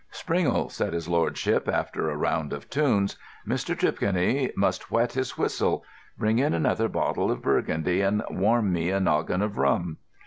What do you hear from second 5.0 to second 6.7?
his whistle. Bring in